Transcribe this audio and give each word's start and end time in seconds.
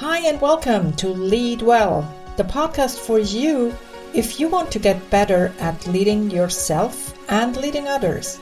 Hi, 0.00 0.20
and 0.20 0.40
welcome 0.40 0.94
to 0.94 1.08
Lead 1.08 1.60
Well, 1.60 2.10
the 2.38 2.44
podcast 2.44 3.00
for 3.00 3.18
you 3.18 3.76
if 4.14 4.40
you 4.40 4.48
want 4.48 4.72
to 4.72 4.78
get 4.78 5.10
better 5.10 5.52
at 5.60 5.86
leading 5.86 6.30
yourself 6.30 7.12
and 7.28 7.54
leading 7.58 7.86
others. 7.86 8.40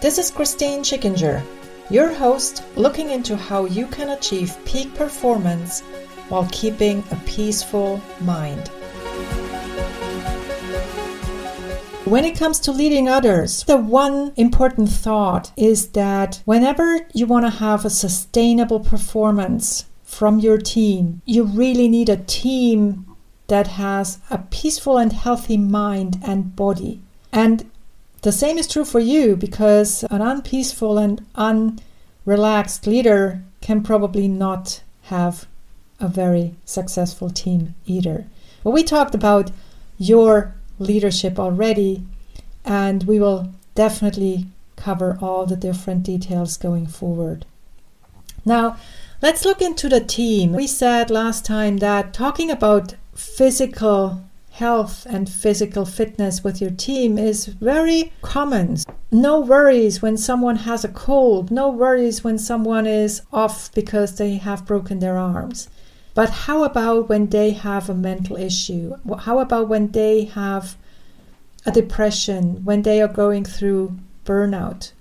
This 0.00 0.16
is 0.16 0.30
Christine 0.30 0.82
Schickinger, 0.82 1.44
your 1.90 2.10
host, 2.10 2.64
looking 2.74 3.10
into 3.10 3.36
how 3.36 3.66
you 3.66 3.86
can 3.86 4.16
achieve 4.16 4.56
peak 4.64 4.94
performance 4.94 5.82
while 6.30 6.48
keeping 6.50 7.04
a 7.10 7.16
peaceful 7.26 8.00
mind. 8.22 8.68
When 12.06 12.24
it 12.24 12.38
comes 12.38 12.58
to 12.60 12.72
leading 12.72 13.10
others, 13.10 13.62
the 13.64 13.76
one 13.76 14.32
important 14.36 14.88
thought 14.88 15.52
is 15.54 15.88
that 15.88 16.40
whenever 16.46 17.00
you 17.12 17.26
want 17.26 17.44
to 17.44 17.50
have 17.50 17.84
a 17.84 17.90
sustainable 17.90 18.80
performance 18.80 19.84
from 20.22 20.38
your 20.38 20.56
team, 20.56 21.20
you 21.24 21.42
really 21.42 21.88
need 21.88 22.08
a 22.08 22.16
team 22.16 23.04
that 23.48 23.66
has 23.66 24.18
a 24.30 24.38
peaceful 24.38 24.96
and 24.96 25.12
healthy 25.12 25.56
mind 25.56 26.16
and 26.22 26.54
body. 26.54 27.00
And 27.32 27.68
the 28.20 28.30
same 28.30 28.56
is 28.56 28.68
true 28.68 28.84
for 28.84 29.00
you 29.00 29.34
because 29.34 30.04
an 30.12 30.22
unpeaceful 30.22 30.96
and 30.96 31.26
unrelaxed 31.34 32.86
leader 32.86 33.42
can 33.60 33.82
probably 33.82 34.28
not 34.28 34.80
have 35.06 35.48
a 35.98 36.06
very 36.06 36.54
successful 36.64 37.28
team 37.28 37.74
either. 37.86 38.26
Well, 38.62 38.74
we 38.74 38.84
talked 38.84 39.16
about 39.16 39.50
your 39.98 40.54
leadership 40.78 41.36
already, 41.36 42.06
and 42.64 43.02
we 43.02 43.18
will 43.18 43.52
definitely 43.74 44.46
cover 44.76 45.18
all 45.20 45.46
the 45.46 45.56
different 45.56 46.04
details 46.04 46.56
going 46.56 46.86
forward. 46.86 47.44
Now, 48.44 48.76
let's 49.22 49.44
look 49.44 49.62
into 49.62 49.88
the 49.88 50.00
team. 50.00 50.52
We 50.52 50.66
said 50.66 51.08
last 51.08 51.44
time 51.44 51.76
that 51.78 52.12
talking 52.12 52.50
about 52.50 52.96
physical 53.14 54.24
health 54.50 55.06
and 55.08 55.28
physical 55.28 55.84
fitness 55.84 56.42
with 56.42 56.60
your 56.60 56.72
team 56.72 57.16
is 57.16 57.46
very 57.46 58.12
common. 58.20 58.76
No 59.12 59.40
worries 59.40 60.02
when 60.02 60.16
someone 60.16 60.56
has 60.56 60.84
a 60.84 60.88
cold, 60.88 61.50
no 61.50 61.68
worries 61.68 62.24
when 62.24 62.36
someone 62.36 62.86
is 62.86 63.22
off 63.32 63.72
because 63.72 64.16
they 64.16 64.34
have 64.34 64.66
broken 64.66 64.98
their 64.98 65.16
arms. 65.16 65.68
But 66.14 66.30
how 66.30 66.64
about 66.64 67.08
when 67.08 67.28
they 67.28 67.52
have 67.52 67.88
a 67.88 67.94
mental 67.94 68.36
issue? 68.36 68.96
How 69.20 69.38
about 69.38 69.68
when 69.68 69.92
they 69.92 70.24
have 70.24 70.76
a 71.64 71.70
depression, 71.70 72.64
when 72.64 72.82
they 72.82 73.00
are 73.00 73.08
going 73.08 73.44
through 73.44 73.96
burnout? 74.26 74.92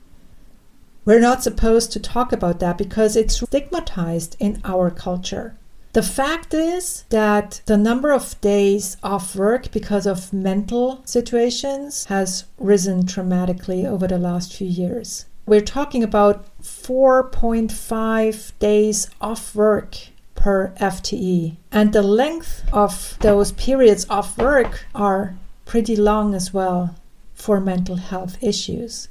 We're 1.04 1.20
not 1.20 1.42
supposed 1.42 1.92
to 1.94 2.00
talk 2.00 2.32
about 2.32 2.60
that 2.60 2.78
because 2.78 3.16
it's 3.16 3.40
stigmatized 3.40 4.36
in 4.40 4.62
our 4.64 4.92
culture. 4.92 5.56
The 5.94 6.04
fact 6.04 6.54
is 6.54 7.06
that 7.10 7.62
the 7.66 7.76
number 7.76 8.12
of 8.12 8.40
days 8.40 8.98
off 9.02 9.36
work 9.36 9.72
because 9.72 10.06
of 10.06 10.32
mental 10.32 11.02
situations 11.04 12.06
has 12.06 12.46
risen 12.60 13.06
dramatically 13.06 13.86
over 13.86 14.08
the 14.08 14.20
last 14.20 14.54
few 14.54 14.68
years. 14.68 15.26
We're 15.48 15.62
talking 15.62 16.04
about 16.04 16.46
4.5 16.62 18.52
days 18.60 19.10
off 19.20 19.56
work 19.56 19.98
per 20.36 20.72
FTE. 20.80 21.58
And 21.72 21.94
the 21.94 22.04
length 22.04 22.64
of 22.72 23.18
those 23.22 23.52
periods 23.54 24.06
of 24.06 24.38
work 24.38 24.86
are 24.94 25.36
pretty 25.66 25.96
long 25.96 26.36
as 26.36 26.54
well 26.54 26.96
for 27.34 27.60
mental 27.60 27.96
health 27.96 28.38
issues. 28.42 29.08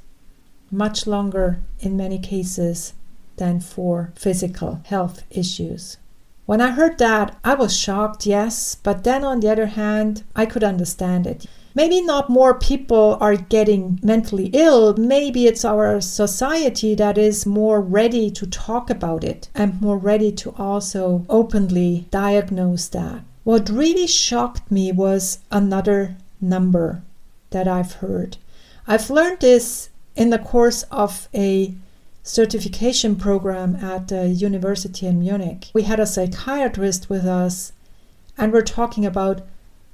Much 0.71 1.05
longer 1.05 1.59
in 1.79 1.97
many 1.97 2.17
cases 2.17 2.93
than 3.37 3.59
for 3.59 4.11
physical 4.15 4.81
health 4.85 5.23
issues. 5.29 5.97
When 6.45 6.61
I 6.61 6.71
heard 6.71 6.97
that, 6.97 7.37
I 7.43 7.53
was 7.55 7.77
shocked, 7.77 8.25
yes, 8.25 8.75
but 8.75 9.03
then 9.03 9.23
on 9.23 9.39
the 9.39 9.51
other 9.51 9.67
hand, 9.67 10.23
I 10.35 10.45
could 10.45 10.63
understand 10.63 11.27
it. 11.27 11.45
Maybe 11.73 12.01
not 12.01 12.29
more 12.29 12.53
people 12.53 13.17
are 13.21 13.35
getting 13.35 13.99
mentally 14.03 14.49
ill. 14.53 14.93
Maybe 14.97 15.47
it's 15.47 15.63
our 15.63 16.01
society 16.01 16.95
that 16.95 17.17
is 17.17 17.45
more 17.45 17.79
ready 17.79 18.29
to 18.31 18.45
talk 18.45 18.89
about 18.89 19.23
it 19.23 19.49
and 19.55 19.81
more 19.81 19.97
ready 19.97 20.31
to 20.33 20.53
also 20.57 21.25
openly 21.29 22.07
diagnose 22.11 22.89
that. 22.89 23.21
What 23.43 23.69
really 23.69 24.07
shocked 24.07 24.69
me 24.69 24.91
was 24.91 25.39
another 25.49 26.17
number 26.41 27.03
that 27.51 27.67
I've 27.67 27.93
heard. 27.93 28.37
I've 28.85 29.09
learned 29.09 29.39
this 29.39 29.89
in 30.15 30.29
the 30.29 30.39
course 30.39 30.83
of 30.91 31.27
a 31.33 31.73
certification 32.23 33.15
program 33.15 33.75
at 33.77 34.07
the 34.07 34.27
university 34.27 35.07
in 35.07 35.19
Munich. 35.19 35.67
We 35.73 35.83
had 35.83 35.99
a 35.99 36.05
psychiatrist 36.05 37.09
with 37.09 37.25
us 37.25 37.73
and 38.37 38.53
we're 38.53 38.61
talking 38.61 39.05
about 39.05 39.41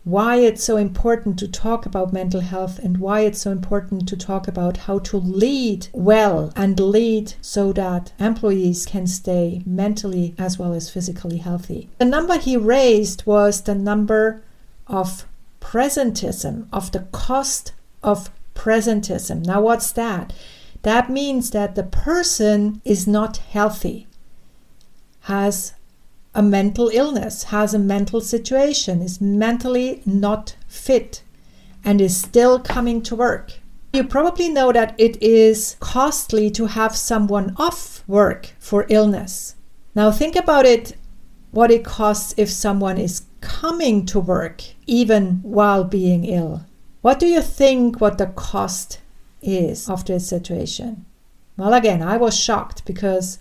why 0.04 0.38
it's 0.38 0.64
so 0.64 0.78
important 0.78 1.38
to 1.38 1.48
talk 1.50 1.86
about 1.86 2.14
mental 2.14 2.40
health 2.40 2.80
and 2.80 2.98
why 2.98 3.22
it's 3.22 3.42
so 3.42 3.52
important 3.52 4.08
to 4.08 4.16
talk 4.16 4.48
about 4.48 4.78
how 4.78 5.00
to 5.00 5.18
lead 5.18 5.90
well 5.92 6.54
and 6.56 6.80
lead 6.80 7.34
so 7.42 7.74
that 7.74 8.14
employees 8.18 8.86
can 8.86 9.06
stay 9.06 9.62
mentally 9.66 10.34
as 10.38 10.58
well 10.58 10.74
as 10.74 10.90
physically 10.90 11.40
healthy. 11.40 11.90
The 11.98 12.06
number 12.06 12.38
he 12.38 12.56
raised 12.56 13.26
was 13.26 13.64
the 13.64 13.76
number 13.76 14.42
of 14.88 15.26
presentism, 15.60 16.68
of 16.72 16.94
the 16.94 17.02
cost 17.12 17.74
of 18.02 18.30
presentism. 18.58 19.46
Now, 19.46 19.62
what's 19.62 19.92
that? 19.94 20.34
That 20.82 21.10
means 21.10 21.52
that 21.52 21.76
the 21.76 21.84
person 21.84 22.82
is 22.84 23.08
not 23.08 23.38
healthy, 23.38 24.08
has 25.22 25.74
a 26.34 26.42
mental 26.42 26.90
illness, 26.94 27.44
has 27.46 27.74
a 27.74 27.80
mental 27.80 28.22
situation, 28.22 29.02
is 29.02 29.22
mentally 29.22 30.02
not 30.06 30.56
fit, 30.68 31.24
and 31.84 32.02
is 32.02 32.18
still 32.18 32.60
coming 32.60 33.02
to 33.04 33.16
work. 33.16 33.54
You 33.94 34.04
probably 34.04 34.50
know 34.50 34.72
that 34.72 34.94
it 34.98 35.22
is 35.22 35.78
costly 35.80 36.52
to 36.52 36.66
have 36.66 36.96
someone 36.96 37.56
off 37.58 38.04
work 38.08 38.54
for 38.60 38.86
illness. 38.90 39.56
Now, 39.96 40.12
think 40.12 40.36
about 40.36 40.66
it 40.66 40.96
what 41.52 41.72
it 41.72 41.84
costs 41.84 42.34
if 42.38 42.50
someone 42.50 42.98
is 42.98 43.24
coming 43.42 44.06
to 44.06 44.20
work 44.20 44.64
even 44.86 45.40
while 45.42 45.84
being 45.84 46.26
ill. 46.26 46.66
What 47.02 47.20
do 47.20 47.28
you 47.28 47.42
think 47.42 48.02
what 48.02 48.18
the 48.18 48.28
cost 48.28 49.00
is 49.42 49.90
of 49.90 50.06
this 50.06 50.28
situation? 50.28 51.06
Well, 51.56 51.74
again, 51.74 52.02
I 52.02 52.18
was 52.18 52.38
shocked 52.38 52.86
because 52.86 53.40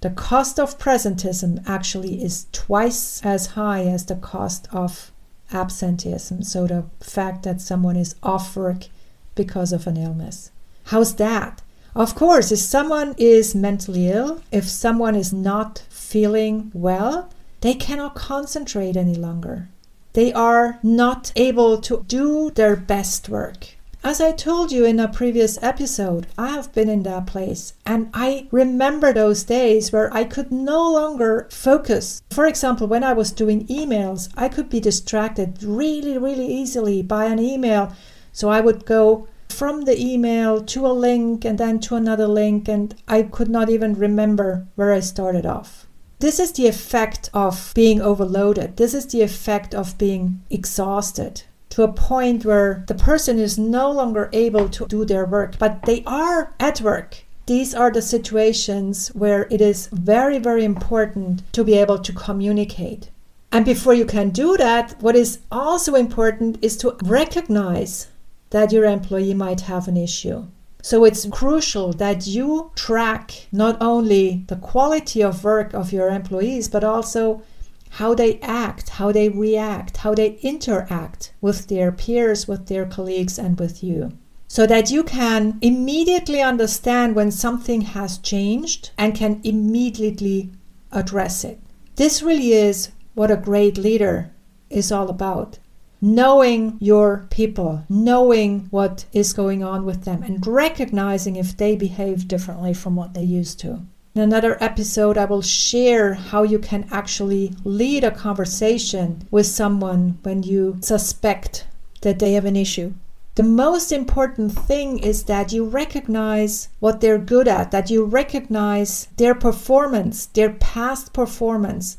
the 0.00 0.10
cost 0.10 0.58
of 0.58 0.78
presentism 0.78 1.62
actually 1.66 2.22
is 2.22 2.46
twice 2.52 3.24
as 3.24 3.48
high 3.48 3.84
as 3.84 4.06
the 4.06 4.16
cost 4.16 4.68
of 4.72 5.12
absenteeism. 5.52 6.42
So, 6.42 6.66
the 6.66 6.84
fact 7.00 7.44
that 7.44 7.60
someone 7.60 7.96
is 7.96 8.14
off 8.22 8.56
work 8.56 8.86
because 9.34 9.72
of 9.72 9.86
an 9.86 9.96
illness. 9.96 10.50
How's 10.86 11.14
that? 11.16 11.62
Of 11.94 12.14
course, 12.14 12.50
if 12.50 12.58
someone 12.58 13.14
is 13.18 13.54
mentally 13.54 14.08
ill, 14.08 14.42
if 14.50 14.64
someone 14.64 15.14
is 15.14 15.32
not 15.32 15.84
feeling 15.90 16.70
well, 16.74 17.30
they 17.60 17.74
cannot 17.74 18.14
concentrate 18.14 18.96
any 18.96 19.14
longer. 19.14 19.68
They 20.14 20.32
are 20.32 20.78
not 20.82 21.32
able 21.36 21.78
to 21.78 22.04
do 22.06 22.50
their 22.50 22.76
best 22.76 23.28
work. 23.28 23.76
As 24.04 24.20
I 24.20 24.32
told 24.32 24.72
you 24.72 24.84
in 24.84 24.98
a 24.98 25.06
previous 25.06 25.62
episode, 25.62 26.26
I 26.36 26.48
have 26.48 26.72
been 26.72 26.88
in 26.88 27.04
that 27.04 27.26
place 27.26 27.74
and 27.86 28.10
I 28.12 28.48
remember 28.50 29.12
those 29.12 29.44
days 29.44 29.92
where 29.92 30.12
I 30.12 30.24
could 30.24 30.50
no 30.50 30.92
longer 30.92 31.46
focus. 31.50 32.20
For 32.30 32.46
example, 32.46 32.88
when 32.88 33.04
I 33.04 33.12
was 33.12 33.30
doing 33.30 33.66
emails, 33.68 34.28
I 34.36 34.48
could 34.48 34.68
be 34.68 34.80
distracted 34.80 35.62
really, 35.62 36.18
really 36.18 36.46
easily 36.46 37.02
by 37.02 37.26
an 37.26 37.38
email. 37.38 37.92
So 38.32 38.48
I 38.48 38.60
would 38.60 38.84
go 38.86 39.28
from 39.48 39.82
the 39.82 40.00
email 40.00 40.62
to 40.62 40.86
a 40.86 40.92
link 40.92 41.44
and 41.44 41.58
then 41.58 41.78
to 41.80 41.94
another 41.94 42.26
link, 42.26 42.68
and 42.68 42.94
I 43.06 43.22
could 43.22 43.48
not 43.48 43.70
even 43.70 43.94
remember 43.94 44.66
where 44.74 44.92
I 44.92 45.00
started 45.00 45.46
off. 45.46 45.86
This 46.22 46.38
is 46.38 46.52
the 46.52 46.68
effect 46.68 47.30
of 47.34 47.72
being 47.74 48.00
overloaded. 48.00 48.76
This 48.76 48.94
is 48.94 49.06
the 49.06 49.22
effect 49.22 49.74
of 49.74 49.98
being 49.98 50.40
exhausted 50.50 51.42
to 51.70 51.82
a 51.82 51.92
point 51.92 52.44
where 52.44 52.84
the 52.86 52.94
person 52.94 53.40
is 53.40 53.58
no 53.58 53.90
longer 53.90 54.30
able 54.32 54.68
to 54.68 54.86
do 54.86 55.04
their 55.04 55.26
work, 55.26 55.58
but 55.58 55.82
they 55.84 56.04
are 56.06 56.54
at 56.60 56.80
work. 56.80 57.24
These 57.46 57.74
are 57.74 57.90
the 57.90 58.00
situations 58.00 59.08
where 59.08 59.48
it 59.50 59.60
is 59.60 59.88
very, 59.88 60.38
very 60.38 60.64
important 60.64 61.42
to 61.54 61.64
be 61.64 61.76
able 61.76 61.98
to 61.98 62.12
communicate. 62.12 63.10
And 63.50 63.64
before 63.64 63.94
you 63.94 64.06
can 64.06 64.30
do 64.30 64.56
that, 64.58 64.94
what 65.02 65.16
is 65.16 65.40
also 65.50 65.96
important 65.96 66.56
is 66.62 66.76
to 66.76 66.96
recognize 67.02 68.06
that 68.50 68.70
your 68.70 68.84
employee 68.84 69.34
might 69.34 69.62
have 69.62 69.88
an 69.88 69.96
issue. 69.96 70.46
So 70.84 71.04
it's 71.04 71.26
crucial 71.26 71.92
that 71.94 72.26
you 72.26 72.72
track 72.74 73.46
not 73.52 73.80
only 73.80 74.44
the 74.48 74.56
quality 74.56 75.22
of 75.22 75.44
work 75.44 75.72
of 75.72 75.92
your 75.92 76.10
employees, 76.10 76.68
but 76.68 76.82
also 76.82 77.42
how 77.90 78.14
they 78.14 78.40
act, 78.40 78.88
how 78.88 79.12
they 79.12 79.28
react, 79.28 79.98
how 79.98 80.12
they 80.14 80.38
interact 80.42 81.32
with 81.40 81.68
their 81.68 81.92
peers, 81.92 82.48
with 82.48 82.66
their 82.66 82.84
colleagues, 82.84 83.38
and 83.38 83.60
with 83.60 83.84
you. 83.84 84.12
So 84.48 84.66
that 84.66 84.90
you 84.90 85.04
can 85.04 85.58
immediately 85.62 86.42
understand 86.42 87.14
when 87.14 87.30
something 87.30 87.82
has 87.82 88.18
changed 88.18 88.90
and 88.98 89.14
can 89.14 89.40
immediately 89.44 90.50
address 90.90 91.44
it. 91.44 91.60
This 91.94 92.22
really 92.22 92.54
is 92.54 92.90
what 93.14 93.30
a 93.30 93.36
great 93.36 93.78
leader 93.78 94.32
is 94.68 94.90
all 94.90 95.08
about. 95.08 95.58
Knowing 96.04 96.76
your 96.80 97.28
people, 97.30 97.84
knowing 97.88 98.66
what 98.70 99.04
is 99.12 99.32
going 99.32 99.62
on 99.62 99.84
with 99.84 100.04
them, 100.04 100.20
and 100.24 100.44
recognizing 100.44 101.36
if 101.36 101.56
they 101.56 101.76
behave 101.76 102.26
differently 102.26 102.74
from 102.74 102.96
what 102.96 103.14
they 103.14 103.22
used 103.22 103.60
to. 103.60 103.80
In 104.14 104.20
another 104.20 104.60
episode, 104.60 105.16
I 105.16 105.26
will 105.26 105.42
share 105.42 106.14
how 106.14 106.42
you 106.42 106.58
can 106.58 106.88
actually 106.90 107.54
lead 107.62 108.02
a 108.02 108.10
conversation 108.10 109.28
with 109.30 109.46
someone 109.46 110.18
when 110.24 110.42
you 110.42 110.76
suspect 110.80 111.66
that 112.00 112.18
they 112.18 112.32
have 112.32 112.46
an 112.46 112.56
issue. 112.56 112.94
The 113.36 113.44
most 113.44 113.92
important 113.92 114.52
thing 114.52 114.98
is 114.98 115.22
that 115.24 115.52
you 115.52 115.64
recognize 115.64 116.68
what 116.80 117.00
they're 117.00 117.16
good 117.16 117.46
at, 117.46 117.70
that 117.70 117.90
you 117.90 118.04
recognize 118.04 119.06
their 119.18 119.36
performance, 119.36 120.26
their 120.26 120.50
past 120.50 121.12
performance, 121.12 121.96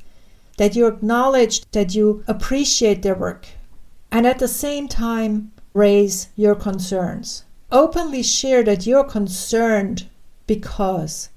that 0.57 0.75
you 0.75 0.88
acknowledge 0.88 1.65
that 1.71 1.95
you 1.95 2.23
appreciate 2.27 3.01
their 3.01 3.15
work, 3.15 3.47
and 4.13 4.27
at 4.27 4.38
the 4.38 4.48
same 4.48 4.88
time 4.88 5.51
raise 5.74 6.30
your 6.36 6.54
concerns. 6.54 7.45
Openly 7.71 8.21
share 8.21 8.62
that 8.63 8.86
you're 8.86 9.04
concerned 9.04 10.07
because, 10.45 11.30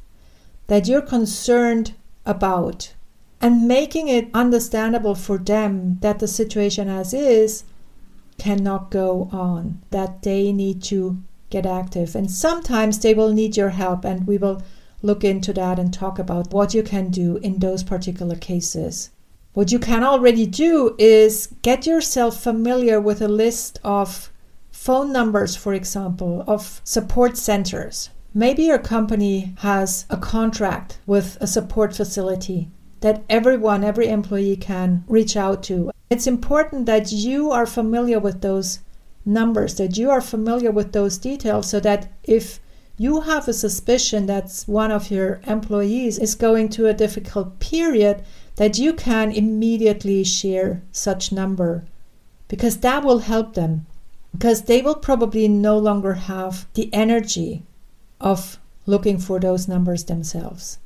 that 0.66 0.86
you're 0.86 1.00
concerned 1.00 1.94
about, 2.26 2.92
and 3.40 3.66
making 3.66 4.08
it 4.08 4.28
understandable 4.34 5.14
for 5.14 5.38
them 5.38 5.96
that 6.02 6.18
the 6.18 6.28
situation 6.28 6.86
as 6.86 7.14
is 7.14 7.64
cannot 8.36 8.90
go 8.90 9.30
on, 9.32 9.80
that 9.90 10.22
they 10.22 10.52
need 10.52 10.82
to 10.82 11.16
get 11.48 11.64
active. 11.64 12.14
And 12.14 12.30
sometimes 12.30 12.98
they 12.98 13.14
will 13.14 13.32
need 13.32 13.56
your 13.56 13.70
help, 13.70 14.04
and 14.04 14.26
we 14.26 14.36
will 14.36 14.62
look 15.00 15.24
into 15.24 15.54
that 15.54 15.78
and 15.78 15.94
talk 15.94 16.18
about 16.18 16.52
what 16.52 16.74
you 16.74 16.82
can 16.82 17.08
do 17.08 17.38
in 17.38 17.58
those 17.58 17.82
particular 17.82 18.36
cases. 18.36 19.10
What 19.56 19.72
you 19.72 19.78
can 19.78 20.04
already 20.04 20.44
do 20.44 20.94
is 20.98 21.48
get 21.62 21.86
yourself 21.86 22.42
familiar 22.42 23.00
with 23.00 23.22
a 23.22 23.26
list 23.26 23.78
of 23.82 24.30
phone 24.70 25.14
numbers, 25.14 25.56
for 25.56 25.72
example, 25.72 26.44
of 26.46 26.82
support 26.84 27.38
centers. 27.38 28.10
Maybe 28.34 28.64
your 28.64 28.78
company 28.78 29.54
has 29.60 30.04
a 30.10 30.18
contract 30.18 30.98
with 31.06 31.38
a 31.40 31.46
support 31.46 31.96
facility 31.96 32.70
that 33.00 33.24
everyone, 33.30 33.82
every 33.82 34.08
employee 34.08 34.58
can 34.58 35.04
reach 35.08 35.38
out 35.38 35.62
to. 35.62 35.90
It's 36.10 36.26
important 36.26 36.84
that 36.84 37.10
you 37.10 37.50
are 37.50 37.64
familiar 37.64 38.18
with 38.18 38.42
those 38.42 38.80
numbers, 39.24 39.76
that 39.76 39.96
you 39.96 40.10
are 40.10 40.20
familiar 40.20 40.70
with 40.70 40.92
those 40.92 41.16
details, 41.16 41.70
so 41.70 41.80
that 41.80 42.12
if 42.24 42.60
you 42.98 43.22
have 43.22 43.48
a 43.48 43.54
suspicion 43.54 44.26
that 44.26 44.64
one 44.66 44.90
of 44.90 45.10
your 45.10 45.40
employees 45.46 46.18
is 46.18 46.34
going 46.34 46.68
through 46.68 46.88
a 46.88 46.94
difficult 46.94 47.58
period, 47.58 48.22
that 48.56 48.78
you 48.78 48.92
can 48.92 49.30
immediately 49.30 50.24
share 50.24 50.82
such 50.92 51.32
number 51.32 51.84
because 52.48 52.78
that 52.78 53.04
will 53.04 53.20
help 53.20 53.54
them 53.54 53.86
because 54.32 54.62
they 54.62 54.82
will 54.82 54.94
probably 54.94 55.48
no 55.48 55.78
longer 55.78 56.14
have 56.14 56.66
the 56.74 56.92
energy 56.92 57.62
of 58.20 58.58
looking 58.84 59.18
for 59.18 59.40
those 59.40 59.66
numbers 59.66 60.04
themselves. 60.04 60.78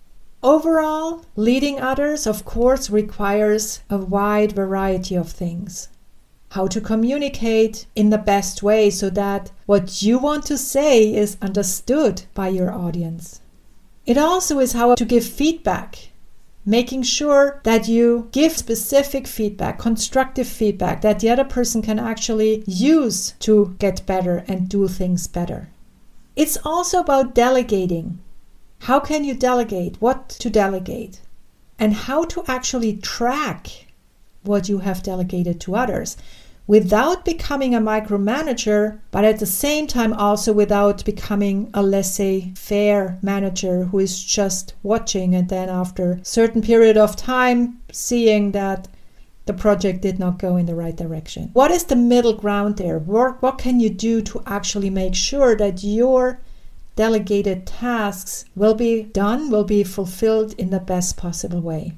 Overall, 0.42 1.24
leading 1.36 1.80
others, 1.80 2.26
of 2.26 2.44
course, 2.44 2.88
requires 2.90 3.80
a 3.90 3.98
wide 3.98 4.52
variety 4.52 5.16
of 5.16 5.30
things. 5.30 5.88
How 6.52 6.66
to 6.68 6.80
communicate 6.80 7.86
in 7.94 8.10
the 8.10 8.18
best 8.18 8.62
way 8.62 8.88
so 8.90 9.10
that 9.10 9.50
what 9.66 10.00
you 10.00 10.18
want 10.18 10.46
to 10.46 10.56
say 10.56 11.14
is 11.14 11.36
understood 11.42 12.22
by 12.34 12.48
your 12.48 12.72
audience. 12.72 13.40
It 14.06 14.16
also 14.16 14.60
is 14.60 14.72
how 14.72 14.94
to 14.94 15.04
give 15.04 15.24
feedback, 15.24 16.09
making 16.64 17.02
sure 17.02 17.60
that 17.64 17.88
you 17.88 18.28
give 18.32 18.52
specific 18.56 19.26
feedback, 19.26 19.78
constructive 19.78 20.46
feedback 20.46 21.00
that 21.00 21.20
the 21.20 21.30
other 21.30 21.44
person 21.44 21.82
can 21.82 21.98
actually 21.98 22.62
use 22.66 23.32
to 23.40 23.74
get 23.78 24.04
better 24.06 24.44
and 24.46 24.68
do 24.68 24.86
things 24.86 25.26
better. 25.26 25.68
It's 26.36 26.58
also 26.64 27.00
about 27.00 27.34
delegating 27.34 28.20
how 28.84 28.98
can 28.98 29.24
you 29.24 29.34
delegate? 29.34 30.00
What 30.00 30.30
to 30.40 30.48
delegate? 30.48 31.20
And 31.78 31.92
how 31.92 32.24
to 32.24 32.42
actually 32.46 32.96
track 32.96 33.86
what 34.42 34.68
you 34.70 34.78
have 34.78 35.02
delegated 35.02 35.60
to 35.60 35.76
others 35.76 36.16
without 36.70 37.24
becoming 37.24 37.74
a 37.74 37.80
micromanager, 37.80 38.96
but 39.10 39.24
at 39.24 39.40
the 39.40 39.44
same 39.64 39.88
time 39.88 40.12
also 40.12 40.52
without 40.52 41.04
becoming 41.04 41.68
a 41.74 41.82
laissez 41.82 42.52
faire 42.54 43.18
manager 43.22 43.86
who 43.86 43.98
is 43.98 44.22
just 44.22 44.72
watching 44.84 45.34
and 45.34 45.48
then 45.48 45.68
after 45.68 46.12
a 46.12 46.24
certain 46.24 46.62
period 46.62 46.96
of 46.96 47.16
time 47.16 47.76
seeing 47.90 48.52
that 48.52 48.86
the 49.46 49.52
project 49.52 50.00
did 50.00 50.20
not 50.20 50.38
go 50.38 50.56
in 50.56 50.66
the 50.66 50.76
right 50.76 50.94
direction. 50.94 51.50
What 51.54 51.72
is 51.72 51.82
the 51.82 51.96
middle 51.96 52.34
ground 52.34 52.76
there? 52.76 53.00
What, 53.00 53.42
what 53.42 53.58
can 53.58 53.80
you 53.80 53.90
do 53.90 54.22
to 54.22 54.40
actually 54.46 54.90
make 54.90 55.16
sure 55.16 55.56
that 55.56 55.82
your 55.82 56.38
delegated 56.94 57.66
tasks 57.66 58.44
will 58.54 58.74
be 58.74 59.02
done, 59.02 59.50
will 59.50 59.64
be 59.64 59.82
fulfilled 59.82 60.54
in 60.56 60.70
the 60.70 60.78
best 60.78 61.16
possible 61.16 61.60
way. 61.60 61.94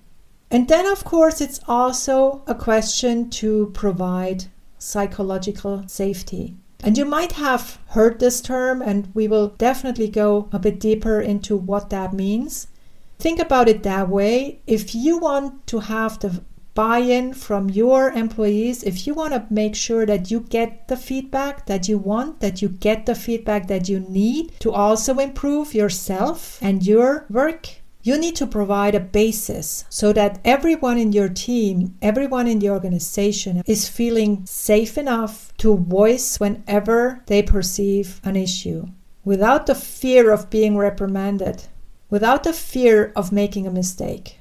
And 0.50 0.68
then, 0.68 0.86
of 0.86 1.04
course, 1.04 1.42
it's 1.42 1.60
also 1.66 2.42
a 2.46 2.54
question 2.54 3.28
to 3.40 3.70
provide 3.74 4.46
psychological 4.82 5.84
safety. 5.86 6.56
And 6.82 6.98
you 6.98 7.04
might 7.04 7.32
have 7.32 7.78
heard 7.88 8.18
this 8.18 8.40
term, 8.40 8.82
and 8.82 9.08
we 9.14 9.28
will 9.28 9.48
definitely 9.48 10.08
go 10.08 10.48
a 10.52 10.58
bit 10.58 10.80
deeper 10.80 11.20
into 11.20 11.56
what 11.56 11.90
that 11.90 12.12
means. 12.12 12.66
Think 13.18 13.38
about 13.38 13.68
it 13.68 13.84
that 13.84 14.08
way. 14.08 14.58
If 14.66 14.94
you 14.94 15.18
want 15.18 15.64
to 15.68 15.78
have 15.78 16.18
the 16.18 16.42
buy 16.74 16.98
in 16.98 17.34
from 17.34 17.68
your 17.68 18.10
employees, 18.10 18.82
if 18.82 19.06
you 19.06 19.14
want 19.14 19.32
to 19.34 19.46
make 19.50 19.76
sure 19.76 20.06
that 20.06 20.30
you 20.30 20.40
get 20.40 20.88
the 20.88 20.96
feedback 20.96 21.66
that 21.66 21.86
you 21.86 21.98
want, 21.98 22.40
that 22.40 22.62
you 22.62 22.68
get 22.68 23.06
the 23.06 23.14
feedback 23.14 23.68
that 23.68 23.88
you 23.88 24.00
need 24.00 24.52
to 24.58 24.72
also 24.72 25.18
improve 25.18 25.74
yourself 25.74 26.58
and 26.62 26.84
your 26.86 27.26
work, 27.28 27.68
you 28.02 28.18
need 28.18 28.34
to 28.36 28.46
provide 28.46 28.94
a 28.94 29.00
basis 29.00 29.84
so 29.88 30.12
that 30.12 30.40
everyone 30.44 30.98
in 30.98 31.12
your 31.12 31.28
team, 31.28 31.96
everyone 32.02 32.46
in 32.46 32.58
the 32.58 32.70
organization 32.70 33.62
is 33.66 33.88
feeling 33.88 34.44
safe 34.44 34.98
enough 34.98 35.56
to 35.58 35.76
voice 35.76 36.40
whenever 36.40 37.22
they 37.26 37.42
perceive 37.42 38.20
an 38.24 38.36
issue 38.36 38.86
without 39.24 39.66
the 39.66 39.74
fear 39.74 40.32
of 40.32 40.50
being 40.50 40.76
reprimanded, 40.76 41.64
without 42.10 42.42
the 42.44 42.52
fear 42.52 43.12
of 43.14 43.32
making 43.32 43.66
a 43.66 43.70
mistake. 43.70 44.38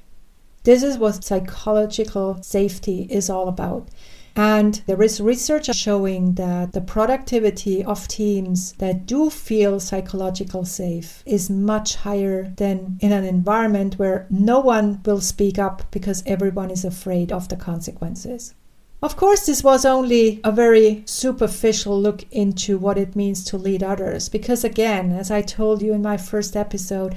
This 0.64 0.82
is 0.82 0.98
what 0.98 1.24
psychological 1.24 2.42
safety 2.42 3.06
is 3.10 3.28
all 3.28 3.48
about. 3.48 3.88
And 4.34 4.82
there 4.86 5.02
is 5.02 5.20
research 5.20 5.66
showing 5.74 6.34
that 6.34 6.72
the 6.72 6.80
productivity 6.80 7.84
of 7.84 8.08
teams 8.08 8.72
that 8.74 9.04
do 9.04 9.28
feel 9.28 9.78
psychological 9.78 10.64
safe 10.64 11.22
is 11.26 11.50
much 11.50 11.96
higher 11.96 12.52
than 12.56 12.98
in 13.00 13.12
an 13.12 13.24
environment 13.24 13.98
where 13.98 14.26
no 14.30 14.60
one 14.60 15.02
will 15.04 15.20
speak 15.20 15.58
up 15.58 15.82
because 15.90 16.22
everyone 16.24 16.70
is 16.70 16.84
afraid 16.84 17.30
of 17.30 17.48
the 17.48 17.56
consequences. 17.56 18.54
Of 19.02 19.16
course, 19.16 19.44
this 19.44 19.64
was 19.64 19.84
only 19.84 20.40
a 20.44 20.52
very 20.52 21.02
superficial 21.06 22.00
look 22.00 22.24
into 22.30 22.78
what 22.78 22.96
it 22.96 23.16
means 23.16 23.44
to 23.46 23.58
lead 23.58 23.82
others, 23.82 24.28
because 24.28 24.62
again, 24.62 25.10
as 25.10 25.30
I 25.30 25.42
told 25.42 25.82
you 25.82 25.92
in 25.92 26.02
my 26.02 26.16
first 26.16 26.56
episode, 26.56 27.16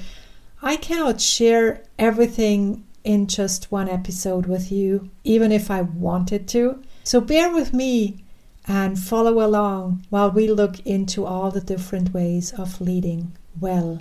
I 0.64 0.78
cannot 0.78 1.22
share 1.22 1.84
everything 2.00 2.84
in 3.04 3.28
just 3.28 3.72
one 3.72 3.88
episode 3.88 4.48
with 4.48 4.72
you, 4.72 5.12
even 5.24 5.52
if 5.52 5.70
I 5.70 5.82
wanted 5.82 6.48
to. 6.50 6.82
So 7.06 7.22
bear 7.22 7.54
with 7.54 7.72
me 7.72 8.24
and 8.68 8.98
follow 8.98 9.46
along 9.46 10.04
while 10.10 10.32
we 10.32 10.48
look 10.48 10.80
into 10.88 11.24
all 11.24 11.52
the 11.52 11.62
different 11.62 12.16
ways 12.16 12.52
of 12.52 12.82
leading 12.82 13.34
well. 13.62 14.00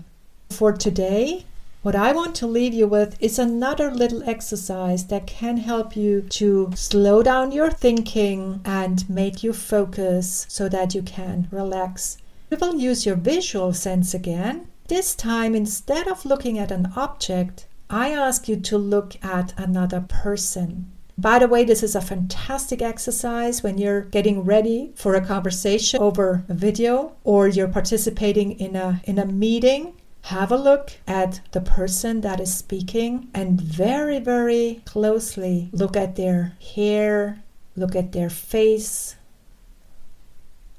For 0.49 0.73
today, 0.73 1.45
what 1.83 1.95
I 1.95 2.15
want 2.15 2.35
to 2.37 2.47
leave 2.47 2.73
you 2.73 2.87
with 2.87 3.23
is 3.23 3.39
another 3.39 3.91
little 3.91 4.27
exercise 4.27 5.05
that 5.09 5.27
can 5.27 5.59
help 5.59 5.95
you 5.95 6.23
to 6.23 6.73
slow 6.75 7.23
down 7.23 7.53
your 7.53 7.71
thinking 7.71 8.63
and 8.65 9.09
make 9.11 9.43
you 9.43 9.53
focus 9.53 10.47
so 10.49 10.71
that 10.71 10.95
you 10.95 11.03
can 11.03 11.47
relax. 11.51 12.17
We 12.49 12.57
will 12.57 12.77
use 12.77 13.05
your 13.05 13.17
visual 13.17 13.75
sense 13.75 14.15
again. 14.15 14.69
This 14.89 15.15
time, 15.15 15.55
instead 15.55 16.09
of 16.09 16.25
looking 16.25 16.59
at 16.59 16.71
an 16.71 16.91
object, 16.97 17.67
I 17.91 18.13
ask 18.13 18.49
you 18.49 18.57
to 18.57 18.79
look 18.79 19.23
at 19.23 19.53
another 19.59 20.01
person. 20.01 20.91
By 21.17 21.39
the 21.39 21.47
way, 21.47 21.65
this 21.65 21.83
is 21.83 21.95
a 21.95 22.01
fantastic 22.01 22.83
exercise 22.83 23.63
when 23.63 23.79
you're 23.79 24.03
getting 24.03 24.45
ready 24.45 24.93
for 24.97 25.15
a 25.15 25.25
conversation 25.25 26.01
over 26.01 26.45
a 26.49 26.55
video 26.55 27.13
or 27.23 27.47
you're 27.47 27.69
participating 27.69 28.53
in 28.59 28.75
a 28.75 29.01
in 29.05 29.19
a 29.19 29.27
meeting. 29.27 29.95
Have 30.23 30.51
a 30.51 30.57
look 30.57 30.93
at 31.07 31.41
the 31.53 31.61
person 31.61 32.23
that 32.23 32.41
is 32.41 32.53
speaking 32.53 33.29
and 33.33 33.61
very 33.61 34.19
very 34.19 34.83
closely 34.87 35.69
look 35.73 35.97
at 35.97 36.17
their 36.17 36.57
hair, 36.75 37.43
look 37.77 37.95
at 37.95 38.11
their 38.13 38.31
face. 38.31 39.15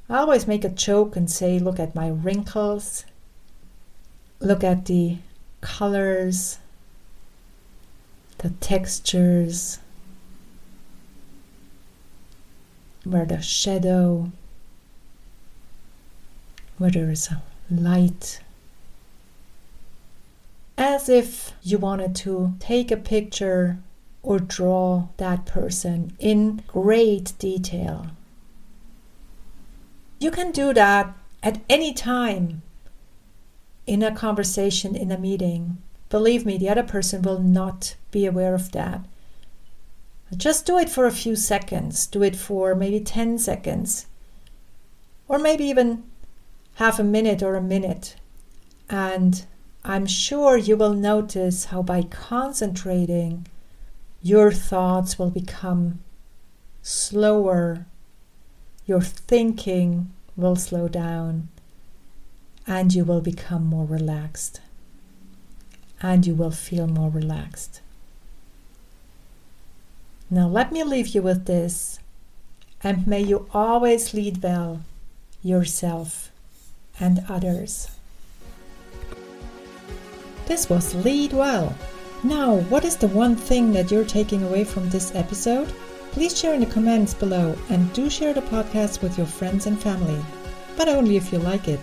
I 0.10 0.18
always 0.18 0.48
make 0.48 0.66
a 0.66 0.70
joke 0.70 1.16
and 1.16 1.32
say 1.32 1.60
look 1.60 1.80
at 1.80 1.96
my 1.96 2.10
wrinkles. 2.10 3.06
Look 4.42 4.64
at 4.64 4.86
the 4.86 5.20
colors 5.62 6.60
the 8.40 8.50
textures, 8.60 9.80
where 13.06 13.26
the 13.26 13.42
shadow, 13.42 14.32
where 16.78 16.92
there 16.92 17.10
is 17.10 17.30
a 17.30 17.42
light. 17.70 18.42
As 20.78 21.08
if 21.08 21.54
you 21.64 21.78
wanted 21.78 22.16
to 22.18 22.54
take 22.60 22.92
a 22.92 22.98
picture 22.98 23.78
or 24.22 24.40
draw 24.40 25.08
that 25.18 25.46
person 25.46 26.14
in 26.20 26.64
great 26.68 27.34
detail. 27.38 28.08
You 30.20 30.32
can 30.32 30.52
do 30.52 30.74
that 30.74 31.16
at 31.44 31.62
any 31.70 31.94
time 31.94 32.64
in 33.86 34.02
a 34.02 34.14
conversation, 34.14 34.96
in 34.96 35.12
a 35.12 35.18
meeting. 35.18 35.78
Believe 36.10 36.46
me, 36.46 36.58
the 36.58 36.70
other 36.70 36.84
person 36.84 37.22
will 37.22 37.40
not 37.40 37.96
be 38.10 38.26
aware 38.26 38.56
of 38.56 38.72
that. 38.72 39.06
Just 40.36 40.66
do 40.66 40.78
it 40.78 40.90
for 40.90 41.06
a 41.06 41.12
few 41.12 41.36
seconds. 41.36 42.08
Do 42.08 42.24
it 42.24 42.36
for 42.36 42.76
maybe 42.76 43.00
10 43.00 43.38
seconds. 43.38 44.08
Or 45.28 45.40
maybe 45.40 45.66
even 45.66 46.04
half 46.76 47.00
a 47.00 47.04
minute 47.04 47.44
or 47.44 47.56
a 47.56 47.62
minute. 47.62 48.16
And 48.90 49.46
I'm 49.84 50.06
sure 50.06 50.58
you 50.58 50.78
will 50.78 50.94
notice 50.94 51.66
how 51.66 51.84
by 51.84 52.04
concentrating, 52.04 53.48
your 54.22 54.52
thoughts 54.52 55.20
will 55.20 55.30
become 55.30 56.00
slower, 56.82 57.86
your 58.86 59.02
thinking 59.02 60.12
will 60.36 60.56
slow 60.56 60.88
down, 60.88 61.50
and 62.68 62.94
you 62.94 63.04
will 63.04 63.22
become 63.22 63.66
more 63.66 63.86
relaxed. 63.86 64.62
And 66.02 66.26
you 66.26 66.34
will 66.34 66.52
feel 66.52 66.88
more 66.88 67.10
relaxed. 67.10 67.82
Now, 70.30 70.48
let 70.48 70.72
me 70.72 70.84
leave 70.84 71.10
you 71.10 71.22
with 71.22 71.46
this, 71.46 72.00
and 72.82 73.06
may 73.06 73.22
you 73.22 73.48
always 73.54 74.14
lead 74.14 74.42
well 74.42 74.82
yourself 75.44 76.32
and 77.00 77.24
others. 77.30 77.90
This 80.48 80.70
was 80.70 80.96
Lead 80.96 81.34
Well. 81.34 81.76
Now, 82.24 82.58
what 82.70 82.86
is 82.86 82.96
the 82.98 83.08
one 83.08 83.36
thing 83.36 83.74
that 83.74 83.92
you're 83.92 84.06
taking 84.06 84.44
away 84.44 84.64
from 84.64 84.90
this 84.90 85.14
episode? 85.14 85.68
Please 86.12 86.38
share 86.38 86.54
in 86.54 86.62
the 86.62 86.66
comments 86.66 87.14
below 87.14 87.56
and 87.70 87.92
do 87.94 88.10
share 88.10 88.34
the 88.34 88.42
podcast 88.42 89.04
with 89.04 89.18
your 89.18 89.28
friends 89.28 89.68
and 89.68 89.80
family, 89.80 90.20
but 90.78 90.88
only 90.88 91.18
if 91.18 91.32
you 91.32 91.40
like 91.40 91.68
it. 91.68 91.80